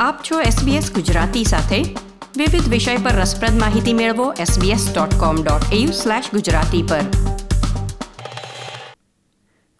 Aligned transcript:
આપ 0.00 0.30
છો 0.30 0.40
SBS 0.40 0.94
ગુજરાતી 0.94 1.44
સાથે. 1.44 1.94
વિવિધ 2.36 2.68
વિષય 2.68 2.96
પર 2.96 3.10
રસપ્રદ 3.10 3.60
માહિતી 3.60 3.92
મેળવો 3.92 4.32
sbs.com.au/gujarati 4.32 6.88
પર. 6.88 7.04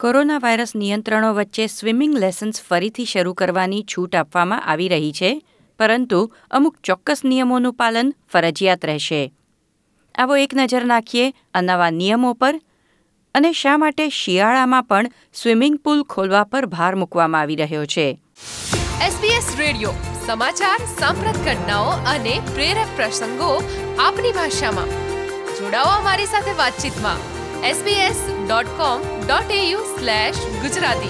કોરોના 0.01 0.39
વાયરસ 0.39 0.77
નિયંત્રણો 0.77 1.35
વચ્ચે 1.35 1.67
સ્વિમિંગ 1.67 2.19
લેસન્સ 2.19 2.63
ફરીથી 2.63 3.05
શરૂ 3.05 3.33
કરવાની 3.33 3.83
છૂટ 3.83 4.17
આપવામાં 4.17 4.65
આવી 4.65 4.89
રહી 4.89 5.13
છે, 5.13 5.43
પરંતુ 5.79 6.33
અમુક 6.51 6.77
ચોક્કસ 6.85 7.25
નિયમોનું 7.25 7.75
પાલન 7.75 8.15
ફરજિયાત 8.33 8.85
રહેશે. 8.85 9.33
આવો 10.15 10.37
એક 10.37 10.55
નજર 10.55 10.85
નાખીએ 10.85 11.33
આ 11.55 11.61
નવા 11.61 11.91
નિયમો 11.91 12.33
પર 12.33 12.61
અને 13.35 13.53
શા 13.53 13.77
માટે 13.77 14.09
શિયાળામાં 14.09 14.85
પણ 14.85 15.07
સ્વિમિંગ 15.35 15.79
પુલ 15.79 16.03
ખોલવા 16.03 16.45
પર 16.45 16.67
ભાર 16.67 16.95
મૂકવામાં 16.95 17.41
આવી 17.41 17.57
રહ્યો 17.57 17.87
છે. 17.87 18.19
SBS 18.99 19.59
રેડિયો 19.59 19.93
સમાચાર, 20.27 20.79
સાંપ્રત 20.99 21.37
ઘટનાઓ 21.37 21.85
અને 21.85 22.41
પ્રેરક 22.55 22.87
પ્રસંગો 22.97 23.63
આપની 23.99 24.33
ભાષામાં. 24.33 24.89
જોડાઓ 25.55 25.85
અમારી 25.85 26.27
સાથે 26.27 26.51
વાતચીતમાં. 26.51 27.17
sbs.com.au 27.71 29.79
ગુજરાતી. 30.63 31.09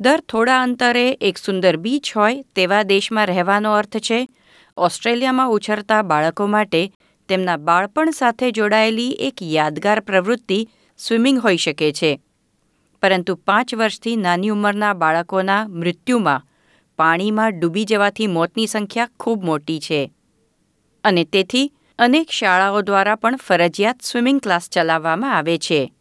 દર 0.00 0.20
થોડા 0.20 0.62
અંતરે 0.62 1.18
એક 1.20 1.38
સુંદર 1.38 1.76
બીચ 1.76 2.16
હોય 2.16 2.42
તેવા 2.42 2.82
દેશમાં 2.82 3.26
રહેવાનો 3.26 3.72
અર્થ 3.72 3.96
છે, 3.96 4.28
ઓસ્ટ્રેલિયામાં 4.76 5.50
ઉછરતા 5.50 6.02
બાળકો 6.02 6.46
માટે 6.46 6.92
તેમના 7.28 7.56
બાળપણ 7.56 8.10
સાથે 8.10 8.50
જોડાયેલી 8.50 9.10
એક 9.10 9.34
યાદગાર 9.42 10.00
પ્રવૃત્તિ 10.00 10.68
સ્વિમિંગ 10.98 11.38
હોઈ 11.38 11.56
શકે 11.56 11.92
છે. 11.92 12.20
પરંતુ 13.04 13.34
પાંચ 13.34 13.74
વર્ષથી 13.74 14.16
નાની 14.16 14.48
ઉંમરના 14.48 14.92
બાળકોના 14.92 15.68
મૃત્યુમાં 15.68 16.46
પાણીમાં 16.96 17.60
ડૂબી 17.60 17.84
જવાથી 17.84 18.26
મોતની 18.26 18.66
સંખ્યા 18.66 19.08
ખૂબ 19.20 19.44
મોટી 19.44 19.80
છે. 19.80 20.12
અને 21.04 21.24
તેથી 21.24 21.72
અનેક 21.98 22.30
શાળાઓ 22.30 22.80
દ્વારા 22.80 23.14
પણ 23.14 23.36
ફરજિયાત 23.36 24.00
સ્વિમિંગ 24.02 24.40
ક્લાસ 24.40 24.70
ચલાવવામાં 24.70 25.36
આવે 25.36 25.58
છે. 25.58 25.92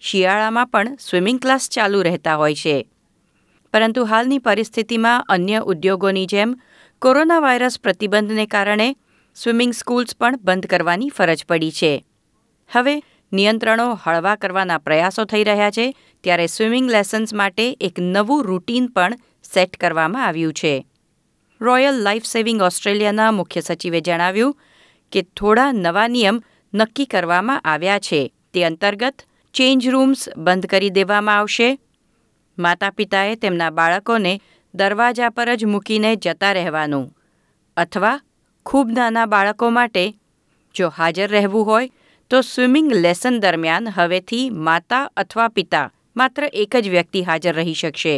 શિયાળામાં 0.00 0.66
પણ 0.66 0.96
સ્વિમિંગ 1.00 1.40
ક્લાસ 1.40 1.68
ચાલુ 1.68 2.02
રહેતા 2.02 2.36
હોય 2.36 2.54
છે. 2.54 2.88
પરંતુ 3.72 4.04
હાલની 4.04 4.38
પરિસ્થિતિમાં 4.38 5.24
અન્ય 5.28 5.58
ઉદ્યોગોની 5.58 6.26
જેમ 6.26 6.54
કોરોના 6.98 7.38
વાયરસ 7.38 7.78
પ્રતિબંધને 7.78 8.46
કારણે 8.46 8.96
સ્વિમિંગ 9.34 9.72
સ્કૂલ્સ 9.72 10.16
પણ 10.16 10.38
બંધ 10.44 10.66
કરવાની 10.66 11.08
ફરજ 11.08 11.44
પડી 11.44 11.70
છે. 11.70 12.04
હવે 12.72 13.02
નિયંત્રણો 13.32 13.98
હળવા 14.04 14.36
કરવાના 14.36 14.78
પ્રયાસો 14.78 15.24
થઈ 15.24 15.44
રહ્યા 15.44 15.70
છે 15.70 16.07
ત્યારે 16.24 16.46
સ્વિમિંગ 16.46 16.90
લેસન્સ 16.90 17.34
માટે 17.34 17.76
એક 17.80 18.00
નવું 18.00 18.44
રૂટીન 18.44 18.86
પણ 18.86 19.12
સેટ 19.54 19.76
કરવામાં 19.76 20.26
આવ્યું 20.26 20.52
છે. 20.52 20.86
રોયલ 21.60 21.94
લાઈફ 21.94 22.24
સેવિંગ 22.24 22.62
ઓસ્ટ્રેલિયાના 22.62 23.30
મુખ્ય 23.30 23.60
સચિવે 23.60 24.00
જણાવ્યું 24.00 24.56
કે 25.12 25.22
થોડા 25.22 25.72
નવા 25.72 26.08
નિયમ 26.08 26.42
નક્કી 26.74 27.04
કરવામાં 27.04 27.60
આવ્યા 27.60 27.98
છે. 27.98 28.32
તે 28.54 28.64
અંતર્ગત 28.64 29.22
ચેન્જ 29.54 29.88
રૂમ્સ 29.88 30.28
બંધ 30.36 30.66
કરી 30.66 30.90
દેવામાં 30.90 31.38
આવશે. 31.38 31.78
માતા 32.58 32.90
પિતાએ 32.90 33.34
તેમના 33.34 33.70
બાળકોને 33.70 34.40
દરવાજા 34.74 35.28
પર 35.28 35.54
જ 35.54 35.64
મૂકીને 35.64 36.16
જતા 36.16 36.52
રહેવાનું. 36.52 37.16
અથવા 37.76 38.20
ખૂબ 38.66 38.90
નાના 38.90 39.26
બાળકો 39.26 39.70
માટે 39.70 40.14
જો 40.74 40.88
હાજર 40.88 41.30
રહેવું 41.30 41.66
હોય 41.66 41.90
તો 42.30 42.40
સ્વિમિંગ 42.40 42.92
લેસન 42.92 43.40
દરમિયાન 43.40 43.88
હવેથી 43.88 44.50
માતા 44.50 45.10
અથવા 45.16 45.48
પિતા 45.48 45.92
માત્ર 46.20 46.48
એક 46.52 46.76
જ 46.80 46.92
વ્યક્તિ 46.94 47.24
હાજર 47.28 47.58
રહી 47.58 47.76
શકશે 47.80 48.16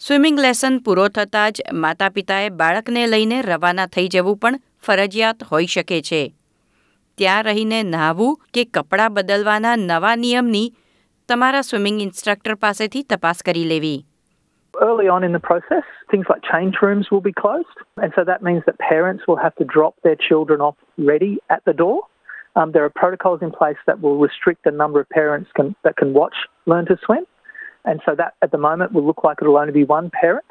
સ્વિમિંગ 0.00 0.38
લેસન 0.44 0.78
પૂરો 0.86 1.04
થતાં 1.16 1.56
જ 1.56 1.74
માતા 1.82 2.12
પિતાએ 2.14 2.46
બાળકને 2.60 3.02
લઈને 3.06 3.36
રવાના 3.46 3.90
થઈ 3.96 4.08
જવું 4.14 4.40
પણ 4.44 4.62
ફરજિયાત 4.84 5.44
હોઈ 5.50 5.68
શકે 5.74 6.00
છે 6.08 6.22
ત્યાં 7.18 7.44
રહીને 7.44 7.78
નહાવું 7.90 8.40
કે 8.54 8.64
કપડાં 8.76 9.14
બદલવાના 9.18 9.76
નવા 9.82 10.16
નિયમની 10.22 10.66
તમારા 11.28 11.62
સ્વિમિંગ 11.62 12.00
ઇન્સ્ટ્રક્ટર 12.06 12.56
પાસેથી 12.64 13.06
તપાસ 13.12 13.46
કરી 13.50 13.68
લેવી 13.74 14.00
Early 14.74 15.08
on 15.08 15.22
in 15.22 15.32
the 15.32 15.40
process, 15.40 15.84
things 16.10 16.26
like 16.28 16.42
change 16.42 16.78
rooms 16.84 17.10
will 17.10 17.24
be 17.26 17.32
closed. 17.32 17.76
And 18.04 18.12
so 18.16 18.24
that 18.30 18.42
means 18.42 18.64
that 18.68 18.76
parents 18.78 19.28
will 19.28 19.36
have 19.36 19.54
to 19.60 19.66
drop 19.74 19.94
their 20.06 20.18
children 20.28 20.64
off 20.68 20.74
ready 21.10 21.32
at 21.48 21.62
the 21.68 21.74
door. 21.82 21.98
Um, 22.56 22.72
there 22.72 22.84
are 22.84 22.94
protocols 23.02 23.44
in 23.46 23.52
place 23.60 23.80
that 23.86 24.00
will 24.00 24.18
restrict 24.18 24.64
the 24.64 24.74
number 24.82 24.98
of 25.00 25.08
parents 25.10 25.48
can, 25.58 25.68
that 25.84 25.96
can 25.96 26.12
watch 26.12 26.34
Learn 26.65 26.85
to 26.87 26.97
Swim. 27.05 27.25
And 27.85 28.01
so 28.05 28.15
that 28.15 28.33
at 28.41 28.51
the 28.51 28.57
moment 28.57 28.91
will 28.93 29.05
look 29.05 29.23
like 29.23 29.37
it'll 29.41 29.57
only 29.57 29.71
be 29.71 29.83
one 29.83 30.09
parent. 30.09 30.45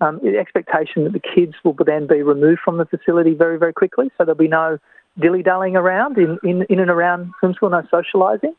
Um, 0.00 0.20
the 0.22 0.38
expectation 0.38 1.04
that 1.04 1.12
the 1.12 1.20
kids 1.34 1.54
will 1.64 1.76
then 1.86 2.06
be 2.06 2.22
removed 2.22 2.60
from 2.64 2.78
the 2.78 2.84
facility 2.84 3.34
very, 3.34 3.58
very 3.58 3.72
quickly. 3.72 4.10
So 4.18 4.24
there'll 4.24 4.34
be 4.34 4.48
no 4.48 4.78
dilly 5.20 5.42
dallying 5.42 5.76
around 5.76 6.18
in, 6.18 6.38
in, 6.42 6.66
in 6.68 6.80
and 6.80 6.90
around 6.90 7.32
swim 7.40 7.54
school, 7.54 7.70
no 7.70 7.82
socialising. 7.92 8.54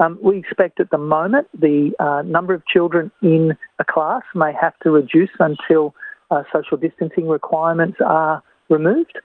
Um, 0.00 0.18
we 0.22 0.38
expect 0.38 0.80
at 0.80 0.90
the 0.90 0.98
moment 0.98 1.48
the 1.58 1.92
uh, 1.98 2.22
number 2.22 2.54
of 2.54 2.64
children 2.66 3.10
in 3.22 3.56
a 3.78 3.84
class 3.84 4.22
may 4.34 4.52
have 4.60 4.74
to 4.84 4.90
reduce 4.90 5.30
until 5.40 5.94
uh, 6.30 6.42
social 6.52 6.76
distancing 6.76 7.28
requirements 7.28 7.98
are 8.04 8.42
removed. 8.68 9.16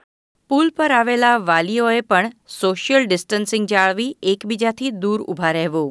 પુલ 0.49 0.69
પર 0.77 0.91
આવેલા 0.91 1.37
વાલીઓએ 1.37 2.01
પણ 2.01 2.31
social 2.61 3.05
distancing 3.05 3.67
જાળવી 3.67 4.07
એકબીજાથી 4.31 4.91
દૂર 5.03 5.21
ઊભા 5.21 5.51
રહેવું 5.51 5.85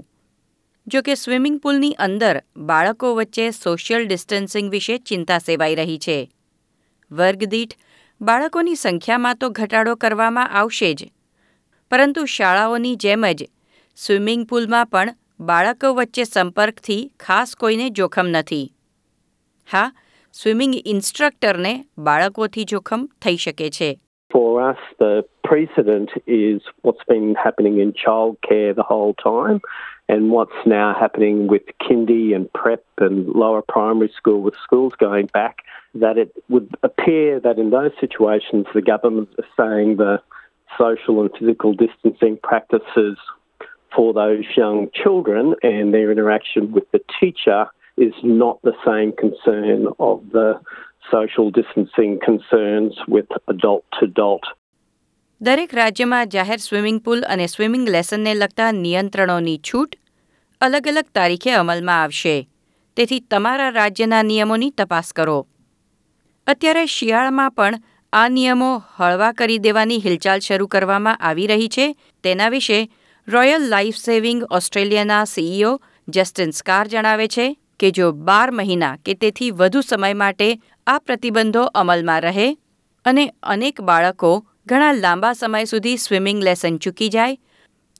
જો 0.87 1.01
કે 1.01 1.15
સ્વિમિંગ 1.15 1.59
પુલની 1.59 1.95
અંદર 1.99 2.41
બાળકો 2.57 3.15
વચ્ચે 3.15 3.49
સોશિયલ 3.51 4.07
ડિસ્ટન્સિંગ 4.07 4.71
વિશે 4.71 4.97
ચિંતા 4.97 5.37
સેવાઈ 5.37 5.75
રહી 5.75 5.97
છે. 5.97 6.31
વર્ગદીઠ 7.11 7.75
બાળકોની 8.21 8.75
સંખ્યામાં 8.75 9.35
તો 9.35 9.49
ઘટાડો 9.49 9.95
કરવામાં 9.95 10.49
આવશે 10.49 10.93
જ. 10.93 11.11
પરંતુ 11.91 12.25
શાળાઓની 12.25 12.95
જેમ 12.95 13.31
જ 13.31 13.49
સ્વિમિંગ 13.95 14.47
પુલમાં 14.47 14.85
પણ 14.85 15.15
બાળકો 15.39 15.93
વચ્ચે 15.93 16.23
સંપર્કથી 16.23 17.11
ખાસ 17.19 17.55
કોઈને 17.55 17.89
જોખમ 17.89 18.27
નથી. 18.27 18.73
હા 19.71 19.91
સ્વિમિંગ 20.33 20.73
ઇન્સ્ટ્રક્ટરને 20.85 21.85
બાળકોથી 21.97 22.63
જોખમ 22.63 23.09
થઈ 23.21 23.37
શકે 23.37 23.69
છે. 23.69 23.99
For 24.31 24.61
us, 24.71 24.79
the 24.99 25.23
precedent 25.43 26.09
is 26.27 26.59
what's 26.83 27.05
been 27.11 27.35
happening 27.45 27.77
in 27.83 27.93
childcare 28.05 28.73
the 28.79 28.87
whole 28.91 29.13
time. 29.27 29.59
And 30.09 30.31
what's 30.31 30.51
now 30.65 30.95
happening 30.97 31.47
with 31.47 31.63
kindy 31.81 32.35
and 32.35 32.51
prep 32.53 32.83
and 32.97 33.27
lower 33.27 33.61
primary 33.61 34.11
school 34.15 34.41
with 34.41 34.55
schools 34.63 34.93
going 34.97 35.27
back. 35.27 35.57
That 35.95 36.17
it 36.17 36.31
would 36.49 36.75
appear 36.83 37.39
that 37.39 37.57
in 37.57 37.71
those 37.71 37.91
situations, 37.99 38.67
the 38.73 38.81
government 38.81 39.29
is 39.37 39.45
saying 39.57 39.97
the 39.97 40.21
social 40.77 41.21
and 41.21 41.31
physical 41.37 41.73
distancing 41.73 42.37
practices 42.41 43.17
for 43.95 44.13
those 44.13 44.43
young 44.55 44.89
children 44.93 45.55
and 45.63 45.93
their 45.93 46.11
interaction 46.11 46.71
with 46.71 46.89
the 46.91 47.01
teacher 47.19 47.67
is 47.97 48.13
not 48.23 48.61
the 48.61 48.73
same 48.85 49.11
concern 49.13 49.87
of 49.99 50.21
the 50.31 50.59
social 51.11 51.49
distancing 51.49 52.19
concerns 52.23 52.93
with 53.07 53.25
adult 53.47 53.85
to 53.99 54.05
adult. 54.05 54.43
દરેક 55.41 55.75
રાજ્યમાં 55.75 56.29
જાહેર 56.29 56.57
swimming 56.57 57.01
pool 57.01 57.21
અને 57.21 57.47
swimming 57.47 57.89
લેસનને 57.89 58.33
લગતા 58.33 58.71
નિયંત્રણોની 58.71 59.59
છૂટ 59.59 59.95
અલગ 60.61 60.87
અલગ 60.87 61.05
તારીખે 61.15 61.51
અમલમાં 61.51 62.03
આવશે. 62.03 62.49
તેથી 62.95 63.19
તમારા 63.19 63.69
રાજ્યના 63.69 64.23
નિયમોની 64.23 64.69
તપાસ 64.69 65.13
કરો. 65.13 65.47
અત્યારે 66.47 66.85
શિયાળામાં 66.85 67.51
પણ 67.51 67.81
આ 68.13 68.27
નિયમો 68.27 68.83
હળવા 68.95 69.31
કરી 69.31 69.57
દેવાની 69.57 69.99
હિલચાલ 69.99 70.39
શરૂ 70.39 70.67
કરવામાં 70.67 71.15
આવી 71.15 71.47
રહી 71.47 71.67
છે. 71.67 71.95
તેના 72.23 72.49
વિશે 72.49 72.91
રોયલ 73.27 73.61
લાઈફ 73.61 73.95
સેવિંગ 73.95 74.43
ઓસ્ટ્રેલિયાના 74.43 75.23
સીઈઓ 75.23 75.81
જસ્ટિન 76.07 76.51
સ્કાર 76.51 76.87
જણાવે 76.87 77.27
છે 77.27 77.57
કે 77.79 77.91
જો 77.91 78.11
બાર 78.11 78.51
મહિના 78.51 78.97
કે 79.05 79.13
તેથી 79.13 79.51
વધુ 79.51 79.81
સમય 79.81 80.13
માટે 80.13 80.59
આ 80.87 80.99
પ્રતિબંધો 80.99 81.63
અમલમાં 81.63 82.21
રહે 82.21 82.53
અને 83.05 83.33
અનેક 83.43 83.81
બાળકો 83.81 84.47
ઘણા 84.69 84.91
લાંબા 84.91 85.33
સમય 85.33 85.63
સુધી 85.63 85.95
સ્વિમિંગ 85.95 86.43
લેસન 86.43 86.77
ચૂકી 86.77 87.09
જાય, 87.09 87.37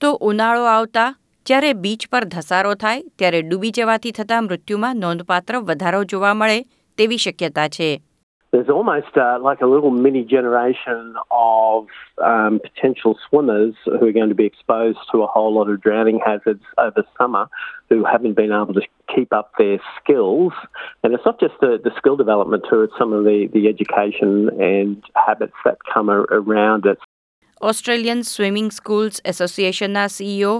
તો 0.00 0.08
ઉનાળો 0.12 0.64
આવતા 0.64 1.14
જ્યારે 1.46 1.72
બીચ 1.72 2.08
પર 2.08 2.24
ધસારો 2.24 2.74
થાય, 2.74 3.02
ત્યારે 3.18 3.42
ડૂબી 3.42 3.70
જવાથી 3.70 4.10
થતા 4.10 4.40
મૃત્યુમાં 4.40 4.96
નોંધપાત્ર 4.96 5.58
વધારો 5.58 6.04
જોવા 6.04 6.34
મળે 6.34 6.64
તેવી 6.98 7.16
શક્યતા 7.16 7.68
છે. 7.68 8.02
There's 8.53 8.69
almost 8.69 9.17
uh, 9.17 9.39
like 9.41 9.61
a 9.61 9.65
little 9.65 9.89
mini 9.89 10.23
generation 10.23 11.15
of 11.31 11.87
um, 12.23 12.59
potential 12.61 13.17
swimmers 13.27 13.73
who 13.85 14.05
are 14.05 14.11
going 14.11 14.29
to 14.29 14.35
be 14.35 14.45
exposed 14.45 14.99
to 15.11 15.23
a 15.23 15.27
whole 15.27 15.51
lot 15.55 15.67
of 15.71 15.81
drowning 15.81 16.19
hazards 16.23 16.61
over 16.77 17.03
summer 17.17 17.47
who 17.89 18.05
haven't 18.05 18.35
been 18.35 18.51
able 18.51 18.75
to 18.75 18.85
keep 19.13 19.33
up 19.33 19.47
their 19.57 19.79
skills. 19.97 20.53
And 21.03 21.15
it's 21.15 21.25
not 21.25 21.39
just 21.39 21.55
the, 21.61 21.79
the 21.83 21.89
skill 21.97 22.15
development 22.15 22.61
too, 22.69 22.83
it's 22.83 22.93
some 22.95 23.11
of 23.11 23.23
the, 23.23 23.49
the 23.53 23.67
education 23.67 24.49
and 24.61 25.01
habits 25.15 25.57
that 25.65 25.77
come 25.93 26.09
ar- 26.09 26.29
around 26.41 26.85
it. 26.85 26.99
Australian 27.61 28.21
swimming 28.21 28.69
schools 28.71 29.21
એસોસિએશનના 29.25 30.07
CEO 30.07 30.53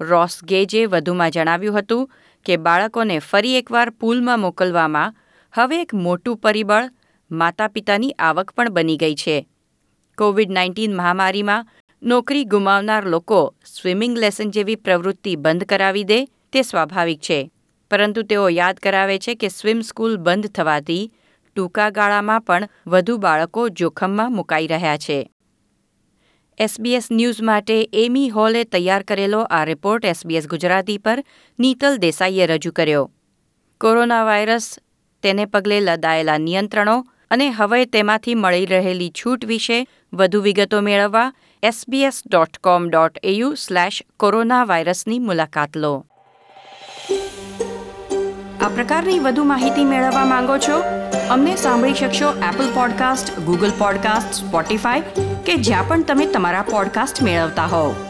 Ross 0.00 0.34
ગેજે 0.44 0.86
વધુમાં 0.86 1.30
જણાવ્યું 1.30 1.78
હતું 1.78 2.10
કે 2.46 2.56
બાળકોને 2.56 3.18
ફરી 3.18 3.58
એકવાર 3.58 3.90
પૂલમાં 3.90 4.40
મોકલવામાં 4.40 5.14
હવે 5.54 5.82
એક 5.82 5.94
મોટું 5.94 6.36
પરિબળ 6.36 6.90
માતા 7.31 7.67
પિતાની 7.67 8.11
આવક 8.11 8.51
પણ 8.51 8.69
બની 8.69 8.97
ગઈ 8.97 9.15
છે. 9.15 9.47
કોવિડ 10.17 10.51
નાઇન્ટીન 10.51 10.95
મહામારીમાં 10.95 11.67
નોકરી 12.03 12.45
ગુમાવનાર 12.45 13.05
લોકો 13.05 13.55
સ્વિમિંગ 13.65 14.17
લેસન 14.17 14.51
જેવી 14.51 14.75
પ્રવૃત્તિ 14.75 15.35
બંધ 15.35 15.63
કરાવી 15.63 16.03
દે 16.03 16.25
તે 16.25 16.61
સ્વાભાવિક 16.61 17.19
છે. 17.19 17.51
પરંતુ 17.91 18.23
તેઓ 18.23 18.49
યાદ 18.49 18.77
કરાવે 18.77 19.19
છે 19.19 19.35
કે 19.35 19.47
સ્વિમ 19.47 19.81
સ્કૂલ 19.81 20.17
બંધ 20.17 20.47
થવાથી 20.47 21.11
ટૂંકા 21.55 21.89
ગાળામાં 21.89 22.41
પણ 22.41 22.67
વધુ 22.87 23.17
બાળકો 23.17 23.69
જોખમમાં 23.69 24.31
મુકાઈ 24.31 24.67
રહ્યા 24.67 24.97
છે. 24.97 25.31
એસબીએસ 26.57 27.11
ન્યૂઝ 27.11 27.41
માટે 27.41 27.89
એમી 27.93 28.29
હોલે 28.29 28.63
તૈયાર 28.63 29.03
કરેલો 29.03 29.41
આ 29.49 29.65
રિપોર્ટ 29.65 30.05
એસબીએસ 30.05 30.47
ગુજરાતી 30.47 30.97
પર 30.97 31.23
નીતલ 31.59 31.97
દેસાઈએ 31.97 32.45
રજૂ 32.45 32.71
કર્યો. 32.71 33.11
કોરોના 33.81 34.23
વાયરસ 34.23 34.79
તેને 35.21 35.45
પગલે 35.45 35.79
લદાયેલા 35.79 36.37
નિયંત્રણો 36.37 37.05
અને 37.31 37.49
હવે 37.49 37.85
તેમાંથી 37.85 38.35
મળી 38.35 38.65
રહેલી 38.65 39.11
છૂટ 39.11 39.45
વિશે 39.45 39.87
વધુ 40.13 40.41
વિગતો 40.41 40.81
મેળવવા 40.81 41.33
SBS 41.63 42.23
dot 42.27 42.57
com 42.57 42.89
dot 42.89 43.17
AU 43.23 43.53
slash 43.53 44.03
corona 44.17 44.63
વાયરસની 44.63 45.19
મુલાકાત 45.19 45.77
લો. 45.77 46.05
આ 48.61 48.69
પ્રકારની 48.69 49.19
વધુ 49.19 49.43
માહિતી 49.43 49.83
મેળવવા 49.83 50.25
માંગો 50.25 50.57
છો? 50.57 50.81
અમને 51.29 51.55
સાંભળી 51.55 51.93
શકશો 51.93 52.29
Apple 52.29 52.73
podcast 52.73 53.39
Google 53.39 53.71
podcast 53.77 54.33
Spotify 54.33 54.99
કે 55.45 55.55
જ્યાં 55.55 55.87
પણ 55.87 56.03
તમે 56.03 56.25
તમારા 56.25 56.61
પોડકાસ્ટ 56.61 57.23
મેળવતા 57.23 57.65
હોવ. 57.65 58.04